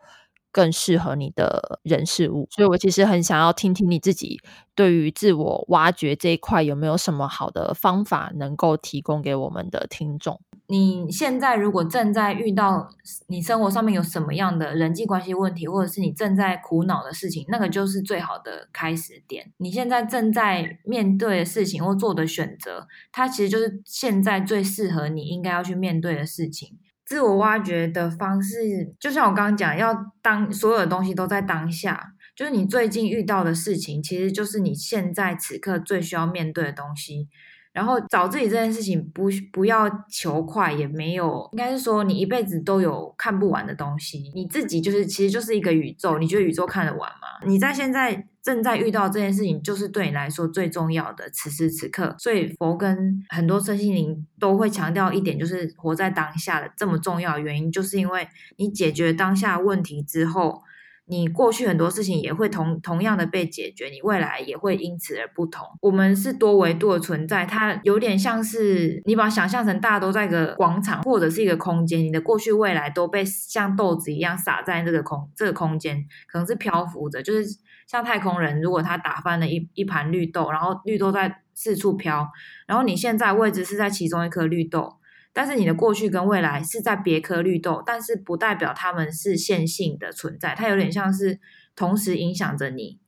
[0.52, 4.40] 更适合你的人事物，所以我其实很想要听听你自己
[4.74, 10.40] 对于自我挖掘这一块有没有什么好的方法能够提供给我们的听众。
[10.68, 12.88] 你现在如果正在遇到
[13.28, 19.52] 你生活上面有什么样的人际关系问题，或者是你正在苦恼的事情，那个就是最好的开始点。
[19.58, 26.78] 你现在正在面对的事情或做的选择，它其实就是现在最适合你应该要去面对的事情。
[27.04, 37.28] 自我挖掘的方式，就像我刚刚讲，要当所有的东西都在当下，就是你最近遇到的事情，其实就是你现在此刻最需要面对的东西。
[37.76, 44.32] 然后找自己这件事情，不不要求快，也没有，应该是说你一辈子都有看不完的东西。
[44.34, 47.46] 你自己就是，其实就是一个宇宙，你觉得宇宙看得完吗？
[47.46, 48.26] 你在现在。
[48.46, 52.14] 正在遇到这件事情，就是对你来说最重要的此时此刻。
[52.16, 60.62] 所以佛跟很多身心灵都会强调一点，就是活在当下的这么重要的原因，就是因为你解决当下问题之后。
[61.08, 65.64] 你过去很多事情也会同同样的被解决，你未来也会因此而不同。
[65.80, 77.44] 我们是多维度的存在，它有点像是你把它想象成大家都在一个广场或者是一个空间，你的过去未来都被像豆子一样撒在这个空这个空间，可能是漂浮着，就是
[77.86, 82.28] 像太空人，如果他打翻了一一盘绿豆，然后绿豆在四处飘，
[82.66, 84.96] 然后你现在位置是在其中一颗绿豆。
[85.36, 91.38] 但是你的过去跟未来是在别颗绿豆，但是不代表他们是线性的存在，它有点像是
[91.74, 92.98] 同时影响着你，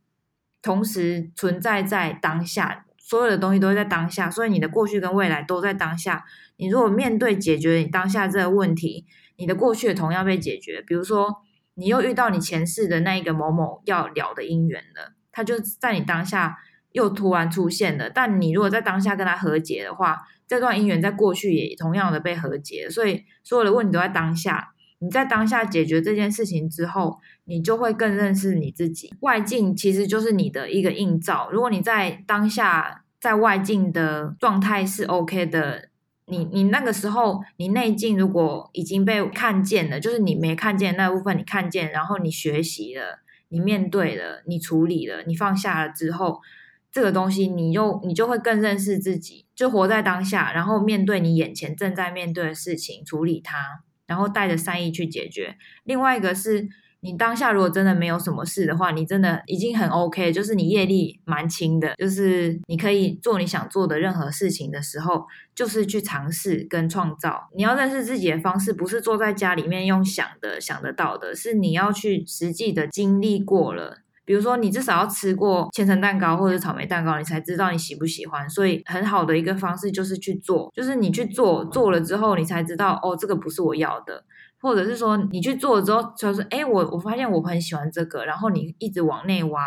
[0.60, 6.26] 同时存在在当下，所有的东西都在当下，所以你的过去跟未来都在当下。
[6.58, 9.06] 你如果面对解决你当下这个问题，
[9.38, 10.82] 你的过去也同样被解决。
[10.86, 11.34] 比如说，
[11.76, 16.58] 你又遇到你前世的那一个某某要了的姻缘了，他就在你当下
[16.92, 18.10] 又突然出现了。
[18.10, 24.72] 但你如果在当下跟他和解的话，这段姻缘在过去也同样的被和解，所以所有的问题都在当下。
[25.00, 29.14] 你在当下解决这件事情之后，你就会更认识你自己。
[29.20, 31.48] 外境其实就是你的一个映照。
[31.52, 35.90] 如果你在当下在外境的状态是 OK 的，
[36.26, 46.40] 你你那个时候你内境如果已经被看见了，就是你没看见那部分，你看见，然后你学习了，你面对了，你处理了，你放下了之后。
[46.90, 55.56] 这个东西，你又你就会更认识自己，就活在当下，然后面对你眼前正在面对的事情，处理它，然后带着善意去解决。
[55.84, 56.66] 另外一个是
[57.00, 67.48] 你当下如果真的没有什么事的话，你真的已经很 OK，就是你业力蛮轻的，就是你可以做你想做的任何事情的时候，就是去尝试跟创造。
[67.54, 73.98] 你要认识自己的方式，不是坐在家里面用想的想得到的，是你要去实际的经历过了。
[74.28, 78.46] 比如说，你至少要吃过千层蛋糕或者草莓蛋糕，你才知道你喜不喜欢。
[78.46, 84.22] 所以，很好的一个方式就是去做，就是你去做，做了之后，你才知道哦，这个不是我要的，
[84.60, 89.62] 或者是说你去做了之后，就是哎，我我发现我很喜欢这个，然后你一直往内挖。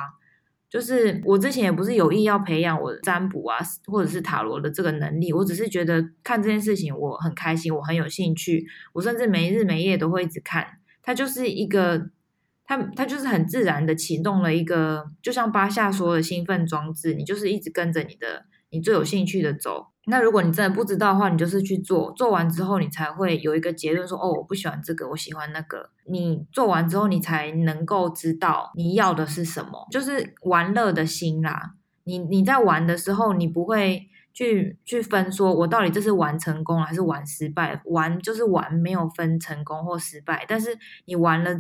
[0.69, 10.67] 就是我之前也不是有意要培养我占卜啊，或者是塔罗的这个能力，我只是觉得看这件事情我很开心，我很有兴趣，我甚至没日没夜都会一直看。
[11.02, 12.12] 它就是一个。
[12.71, 19.88] 它它就是很自然的启动了一个，就像巴夏说的兴奋装置，你就是一直跟着你的你最有兴趣的走。
[20.05, 25.89] 那如果你真的不知道的话，你就是去做，做完之后你才会有一个结论，说哦，我不喜欢这个，我喜欢那个。
[26.07, 31.73] 你做完之后，你才能够知道你要的是什么，就是玩乐的心啦。
[32.05, 37.81] 你你在玩的时候，你不会去去分说，我到底这是玩成功还是玩失败？
[37.84, 40.45] 玩就是玩，没有分成功或失败。
[40.47, 40.69] 但是
[41.03, 41.51] 你玩了。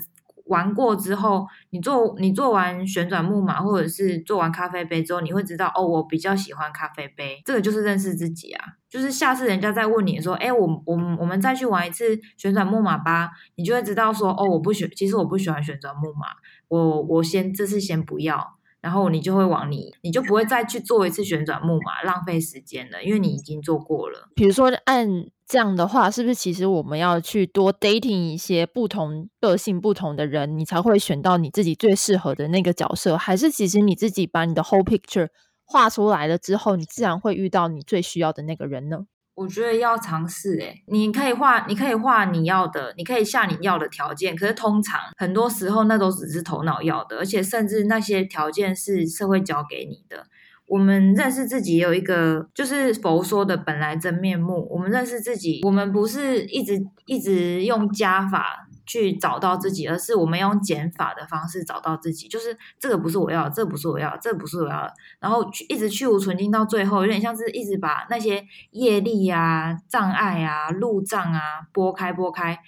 [0.51, 7.41] 玩过之后，你做你做完旋转木马，或者是做完咖啡杯之后，你会知道哦，我比较喜欢咖啡杯。
[7.45, 16.27] 这个就是认识自己啊，就是下次人家再问你说，哎，我我我们再去玩一次旋转木马吧，你就会知道说，哦，我不喜，其实我不喜欢旋转木马，
[16.67, 18.57] 我我先这次先不要。
[18.81, 24.27] 然后你就会往你，你就不会再去做一次旋转木马，浪费时间了，因为你已经做过了。
[24.35, 25.07] 比如说按
[25.45, 33.15] 这样的话，是不是其实我们要去多 dating 一些不同个性不同的人，你才会选到你自己最适合的那个角色？
[33.17, 35.27] 还是其实你自己把你的 whole picture
[35.63, 39.05] 画出来了之后，你自然会遇到你最需要的那个人呢？
[39.33, 44.35] 我觉得要尝试诶，你可以画，你可以画你要的，你可以下你要的条件。
[44.35, 50.25] 可是通常很多时候那都只是头脑要的，而且甚至那些条件是社会教给你的。
[50.67, 54.67] 我们认识自己有一个，就是佛说的本来真面目。
[54.71, 58.67] 我们认识自己，我们不是一直一直用加法。
[58.91, 62.27] 去找到自己，而是我们用减法的方式找到自己。
[62.27, 72.59] 就是这个不是我要，这不是我要，这不是我要，然后去一直去无存精到最后，有点像是一直把那些业力啊、障碍啊、路障啊拨开、拨开，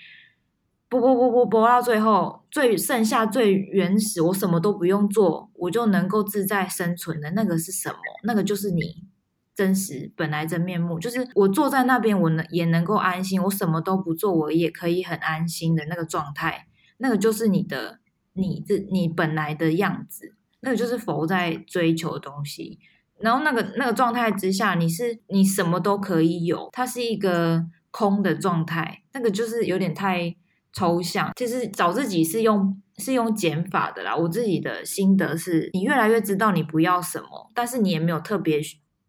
[0.87, 7.97] 拨拨拨拨拨到最后，最剩下最原始，我什么都不用做，我就能够自在生存的那个是什么？
[8.23, 9.12] 那个就是你。
[9.55, 16.65] 真实本来真面目，就是我坐在那边，我能也能够安心，我什么都不做，我也可以很安心的那个状态，
[16.97, 17.99] 那个就是你的，
[18.33, 22.79] 你这你本来的样子，那个就是佛在追求的东西。
[23.19, 30.35] 然后那个那个状态之下，你是你什么都可以有，它是一个空的状态，那个就是有点太
[30.73, 31.31] 抽象。
[31.35, 38.59] 其实找自己是用是用减法的啦，我自己的心得是，你越来越知道你不要什么，但是你也没有特别。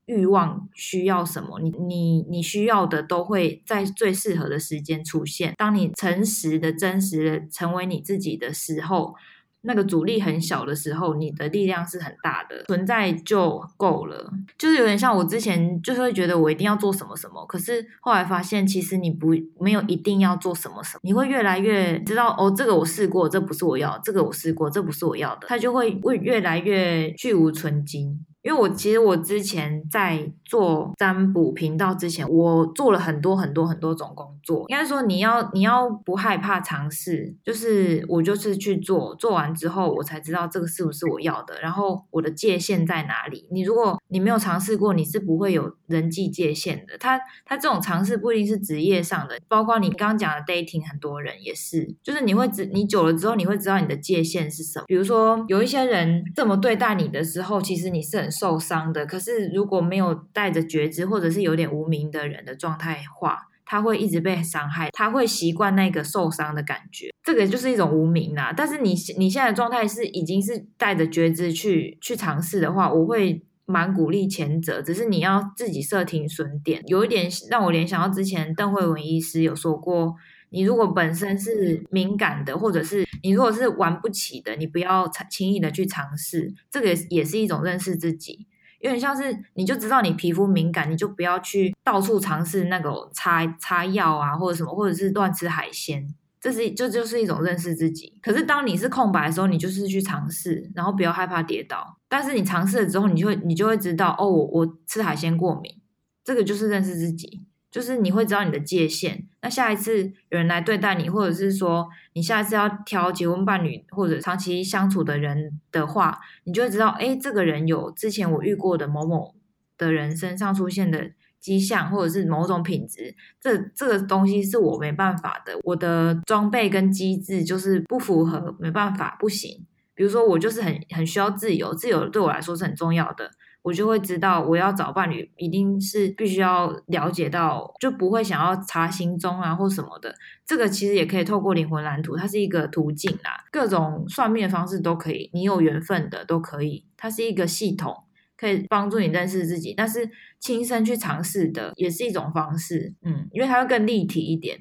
[0.07, 1.61] 欲望需要什么？
[1.61, 5.55] 你你你需要的都会在最适合的时间出现。
[5.57, 9.15] 当你诚实的、真实的成为你自己的时候，
[9.63, 14.31] 那个阻力很小的时候，你的力量是很大的，存在就够了。
[14.59, 19.29] 就是有点像我之前就是会觉得我一定要做什么什么，可是后来发现其实你不
[19.59, 28.27] 没有一定要做什么什么，你会越来越知道哦，这个我试过，这不是我要；这个我试过，这不是我要的，它就会会越来越去无存精。
[28.45, 34.67] 因为我其实我之前在做占卜频道之前，我做了很多很多很多种工作。
[34.69, 43.49] 应该说你要你要不害怕尝试，就是我就是去做，做完之后我才知道这个是不是我要的，然后我的界限在哪里。
[43.51, 46.99] 你如果你没有尝试过，你是不会有人际界限的。
[46.99, 54.85] 他他这种尝试不一定是职业上的，包括你刚刚讲的 dating，很多人也是，就是你会知你久了之后，你会知道你的界限是什么。
[54.87, 58.34] 比如说有一些人这么对待你的时候，其实你是很。
[58.35, 68.53] 受伤的，可是如果没有带着觉知，或者是有点无名的人的状态话，他会一直被伤害，他会习惯那个受伤的感觉，这个就是一种无名啦。
[68.57, 76.83] 但是你你现在的状态是已经是带着觉知去去尝试的话，我会蛮鼓励前者，只是你要自己设停损点。
[76.87, 80.17] 有一点让我联想到之前邓慧文医师有说过。
[80.55, 88.47] 你如果本身是敏感的，或者是你如果是玩不起的，你不要轻易的去尝试，这个也是一种认识自己。
[88.79, 96.07] 有点像是你就知道你皮肤敏感，你就不要去到处尝试那种擦擦药啊，或者什么，或者是乱吃海鲜，
[96.41, 98.17] 这是这就是一种认识自己。
[98.23, 101.99] 可是当你是空白的时候，你就是去尝试，然后不要害怕跌倒。
[102.09, 105.81] 但是你尝试了之后，你就会你就会知道，哦，我我吃海鲜过敏，
[106.23, 107.44] 这个就是认识自己。
[107.75, 119.35] 就是你会知道你的界限，那下一次有人来对待你，或者是说你下一次要挑结婚伴侣或者长期相处的人的话，你就会知道，哎，这个人有之前我遇过的某某
[119.77, 121.11] 的人身上出现的
[121.41, 129.67] 迹象，或者是某种品质，这这个东西是我没办法的，我的装备跟机制就是不符合，没办法，不行。
[129.97, 133.33] 比如说我就是很很需要自由，自由对我来说是很重要的。
[133.65, 140.15] 我就会知道，我要找伴侣，一定是必须要了解到，就不会想要查行踪啊或什么的。
[140.45, 146.85] 这个其实也可以透过灵魂蓝图，它是一个途径啦，各种算命的方式都可以，你有缘分的都可以。
[146.99, 148.05] 它是一个系统，
[148.37, 149.73] 可以帮助你认识自己。
[149.75, 154.61] 但是亲身去尝试的也是一种方式，嗯，因为它会更立体一点。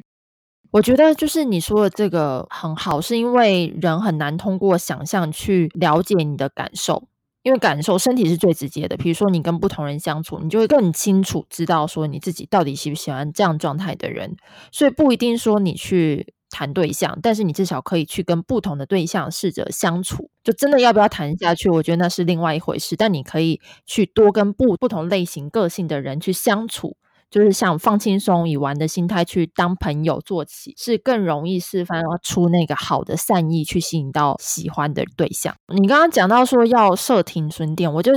[0.72, 7.10] 我觉得就是你说的这个很好，是因为人很难通过想象去了解你的感受。
[7.44, 14.36] 因为感受身体是最直接的，比如说你跟不同人相处，你就会更清楚知道说你自己到底喜不喜欢这样状态的人。
[14.72, 20.30] 所以不一定说你去谈对象，但是你至少可以去跟不同的对象试着相处。
[20.44, 22.96] 就真的要不要谈下去，我觉得那是另外一回事。
[22.96, 26.96] 但你可以去多跟不不同类型个性的人去相处。
[27.34, 35.52] 就是想放轻松、以玩的心态去当朋友做起，是更容易释放出那个好的善意，去吸引到喜欢的对象。
[35.74, 38.12] 你刚刚讲到说要设停损点，我就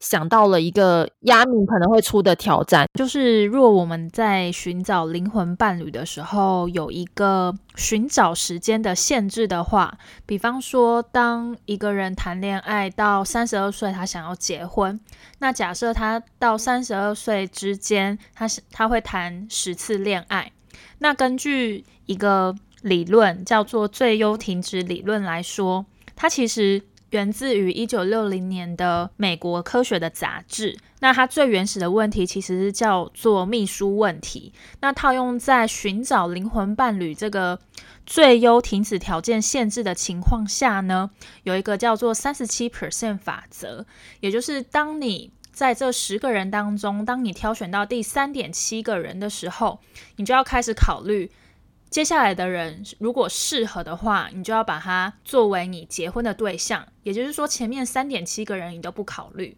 [0.00, 15.00] 想到了一个压米可能会出的挑战，就是若我们在寻找灵魂伴侣的时候，有一个寻找时间的限制的话，比方说，当一个人谈恋爱到三十二岁，他想要结婚，
[15.38, 20.52] 那假设他到三十二岁之间，他是他会谈十次恋爱。
[20.98, 26.82] 那根据一个理论叫做最优停止理论来说，他其实
[27.12, 30.76] 源自于一九六零年的美国科学的杂志。
[31.00, 34.52] 那它最原始的问题其实是叫做秘书问题。
[34.80, 37.58] 那套用在寻找灵魂伴侣这个
[38.06, 41.10] 最优停止条件限制的情况下呢，
[41.42, 43.84] 有一个叫做三十七 percent 法则，
[44.20, 49.80] 也就是当你在这十个人当中，当你挑选到第三点七个人的时候，
[50.16, 51.30] 你就要开始考虑
[51.92, 56.82] 接下来的人，如果适合的话，你就要把它作为你结婚的对象。
[57.02, 59.54] 也就是说，前面三点七个人你都不考虑。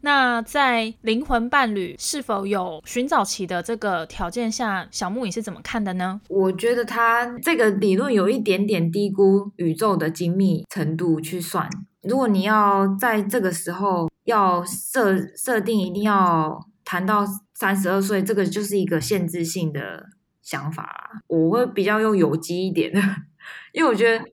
[0.00, 6.20] 那在灵魂伴侣是否有寻找期的这个条件下，小木你是怎么看的呢？
[6.28, 11.70] 我觉得他这个理论有一点点低估宇宙的精密程度去算。
[12.02, 17.24] 如果你要在这个时候要设设定一定要谈到
[17.54, 20.06] 三十二岁，这个就是一个限制性的
[20.48, 21.22] 想法啦。
[21.26, 23.00] 我会比较用有机一点的，
[23.72, 24.24] 因为我觉得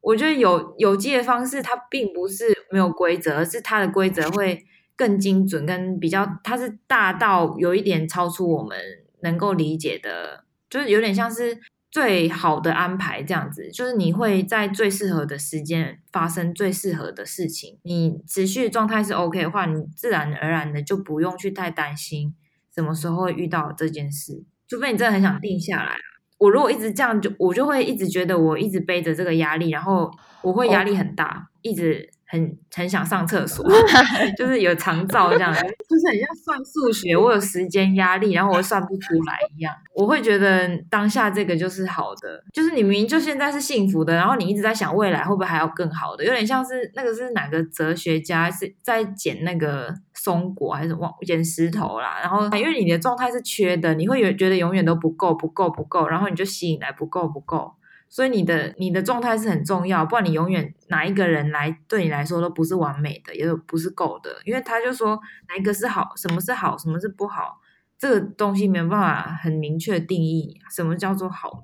[0.00, 4.66] 我觉得有有机的方式，它并不是没有规则，而是它的规则会。
[4.96, 8.78] 更精准，跟比较，它是大到有一点超出我们
[9.22, 11.58] 能够理解的，就是有点像是
[11.90, 22.34] 最好的安排这样子，就是你会在最适合的时间发生最适合的事情，你持续状态是 OK 的话，你自然而然的就不用去太担心
[22.74, 25.92] 什么时候会遇到这件事，除非你真的很想定下来。
[26.38, 30.10] 我如果一直这样，就我就会一直觉得我一直背着这个压力，然后
[30.42, 32.08] 我会压力很大，一直。
[32.32, 33.68] 很很想上厕所，
[34.38, 39.74] 就是有肠燥这样，就是很像算数学，我有时间压力，然后我算不出来一样。
[39.96, 49.92] 我会觉得当下这个就是好的，就是你明明就现在是幸福的，然后你一直在想未来会不会还要更好的，有点像是那个是哪个哲学家是在捡那个
[50.22, 52.20] 松果还是往捡石头啦？
[52.20, 57.72] 然后因为你的状态是缺的，你会有觉得永远都不够，不够，不够，然后你就吸引来不够，不够。
[58.10, 64.30] 所以你的你的状态是很重要，不然你永远哪一个人来对你来说都不是完美的，也不是够的。
[64.44, 65.18] 因为他就说
[65.48, 67.58] 哪一个是好，什么是好，什么是不好，
[67.98, 71.62] 这个东西没有办法很明确定义什么叫做好。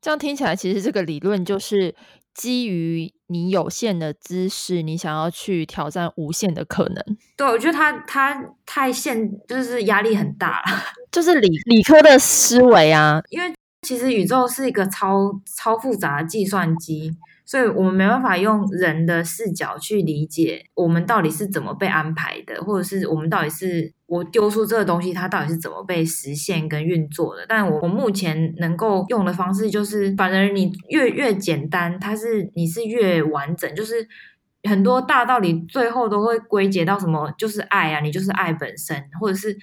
[0.00, 1.94] 这样听起来，其实这个理论就是
[2.34, 7.04] 基于你有限的知识，你想要去挑战无限的可能。
[7.36, 13.52] 对，我觉得他他太限，就是压力很大了， 就是理理科的思维啊，因为。
[13.84, 17.10] 其实宇宙是一个超超复杂的计算机，
[17.44, 27.44] 所以我们没办法用人的视角去理解我们到底是怎么被安排的，或者是我们到底是我丢出这个东西，它到底是怎么被实现跟运作的。
[27.48, 34.06] 但我我目前能够用的方式就是，反而你越越简单，它是你是越完整，就是
[34.68, 39.56] 很多大道理最后都会归结到什么，就是爱啊，你就是爱本身，或者是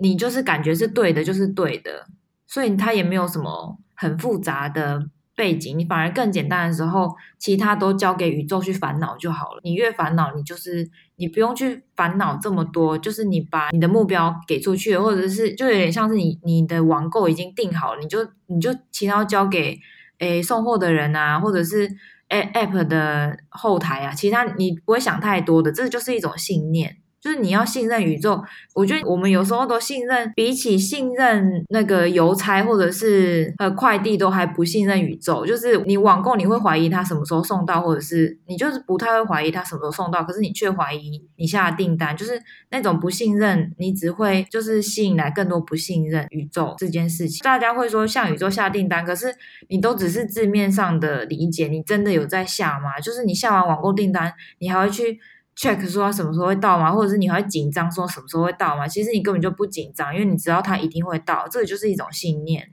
[0.00, 2.06] 你就是感觉是对的，就是对的。
[2.46, 9.60] 所以它也没有什么很复杂的背景，你反而更简单的时候，其他都交给宇宙去烦恼就好了。
[9.62, 19.78] 你越烦恼，你就是你不用去烦恼这么多，就是你把你的目标给出去，或者是就有点像是你你的网购已经订好了，你就你就其他交给
[20.18, 21.88] 诶送货的人啊，或者是
[22.28, 26.96] 诶 app 的后台啊，其他你不会想太多的，这就是一种信念。
[27.26, 28.40] 就是你要信任宇宙，
[28.72, 35.44] 我觉得我们有时候都信任，比起信任那个邮差或者是呃快递，都还不信任宇宙。
[35.44, 47.42] 就是你网购，你会怀疑他什么时候送到，或者是你就是不太会怀疑他什么时候送到，可是你却怀疑你下的订单，就是那种不信任，你只会就是吸引来更多不信任宇宙这件事情。
[47.42, 49.34] 大家会说向宇宙下订单，可是
[49.68, 53.00] 你都只是字面上的理解，你真的有在下吗？
[53.00, 55.18] 就是你下完网购订单，你还会去。
[55.56, 56.92] Check 说他什么时候会到吗？
[56.92, 58.86] 或者是你会紧张说什么时候会到吗？
[58.86, 62.68] 其实你根本就不紧张，因为你知道他一定会到，这个就是一种信念。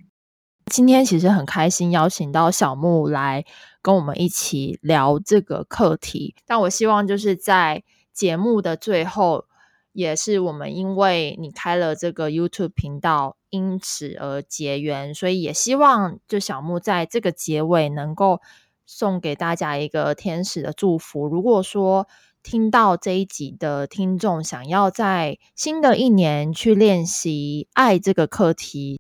[0.72, 3.46] 今天其实很开心邀请到小木来
[3.82, 9.46] 跟我们一起聊这个课题，但我希望就是在节目的最后，
[9.92, 18.40] 也是我们因为你开了这个 YouTube 频道，因此而结缘，所以也希望就小木在这个结尾能够
[18.86, 21.28] 送给大家一个天使的祝福。
[21.28, 22.08] 如果说
[22.44, 29.00] 听到这一集的听众想要在新的一年去练习爱这个课题，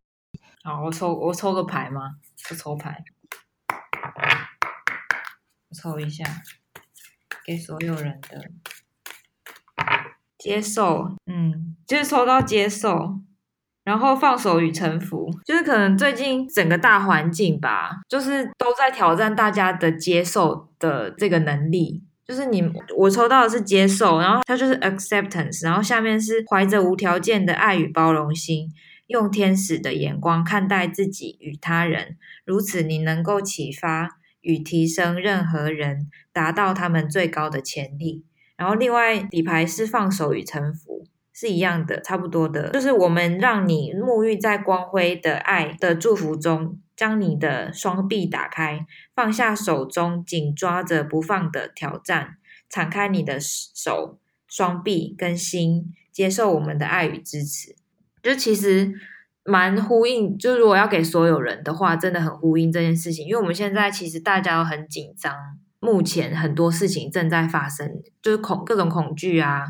[0.63, 2.15] 好，我抽我抽个牌吗？
[2.47, 3.03] 不抽牌，
[5.75, 6.23] 抽一下，
[7.45, 8.49] 给所有人的
[10.37, 13.19] 接受，嗯，就是抽到接受，
[13.83, 22.05] 然后放手与臣服，就是可能最近整个大环境吧，就是都在挑战大家的接受的这个能力。
[22.26, 22.63] 就是你，
[22.97, 28.69] 我抽到的是接受，然后它就是 acceptance，然后下面是怀着无条件的爱与包容心，
[29.07, 34.09] 用天使的眼光看待自己与他人，如此你能够启发
[34.41, 38.24] 与提升任何人，达到他们最高的潜力。
[38.55, 46.80] 然后另外底牌是放手与臣服，是一样的，差不多的，就是我们让你沐浴在光辉的爱的祝福中。
[46.95, 48.85] 将你的双臂打开，
[49.15, 52.37] 放下手中紧抓着不放的挑战，
[52.69, 57.75] 敞开你的手、双臂跟心，接受我们的爱与支持。
[58.21, 58.93] 就其实
[59.43, 63.27] 蛮呼应，就如果要给所有人的话，真的很呼应这件事情。
[63.27, 65.35] 因为我们现在其实大家都很紧张，
[65.79, 69.65] 目前很多事情正在发生，就是恐各种恐惧啊，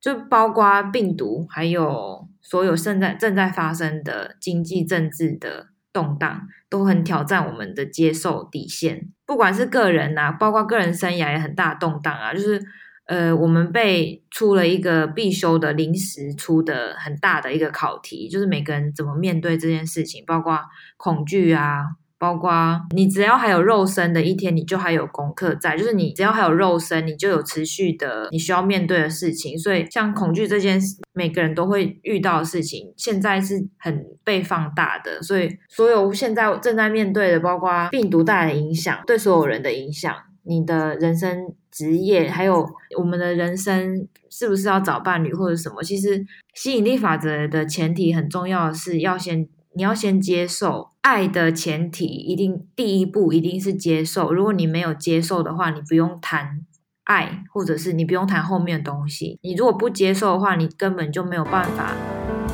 [0.00, 5.73] 就包括病毒，还有所有正在正在发生的经济、政治的。
[5.94, 12.34] 动荡都很挑战我们的接受底线，不管是个人呐，包括个人生涯也很大动荡啊。
[12.34, 12.60] 就是
[13.06, 20.58] 呃，我们被出了一个必修的临时出的很大的一个考题，就是每个人怎么面对这件事情，包括
[20.96, 21.84] 恐惧啊。
[22.24, 22.50] 包括
[22.94, 29.58] 你只要还有肉身的一天，你就还有功课在，就是你只要还有肉身，你就有持续的你需要面对的事情。
[29.58, 35.20] 所以像恐惧这件事，每个人都会遇到的事情，现在是很被放大的。
[35.20, 40.14] 所以所有现在正在面对的，包括病毒带来的影响，对所有人的影响，
[40.44, 42.66] 你的人生、职业，还有
[42.98, 45.82] 我们的人生，是不是要找伴侣或者什么？
[45.82, 49.46] 其实吸引力法则的前提很重要的是要先。
[49.74, 54.32] 你要先接受爱的前提，一定第一步一定是接受。
[54.32, 56.60] 如果你没有接受的话，你不用谈
[57.04, 59.38] 爱，或者是你不用谈后面的东西。
[59.42, 61.92] 你如果不接受的话，你根本就没有办法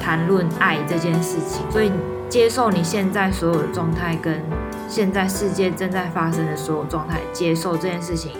[0.00, 1.70] 谈论爱这件事情。
[1.70, 1.92] 所以，
[2.28, 4.42] 接受你现在所有的状态，跟
[4.88, 8.32] 现在世界正在发生的所有状态，接受这件事情，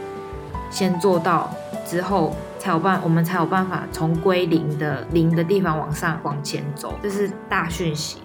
[0.70, 1.50] 先做到
[1.86, 2.34] 之后。
[2.60, 8.18] 才有办，我们才有办法从归零的零的地方往上往前走，这是大讯息。